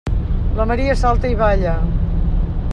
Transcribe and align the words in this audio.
La 0.59 0.65
Maria 0.71 0.95
salta 1.01 1.31
i 1.35 1.37
balla. 1.43 1.75